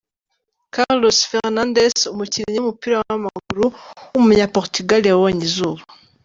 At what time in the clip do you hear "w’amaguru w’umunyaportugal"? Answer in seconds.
3.07-5.01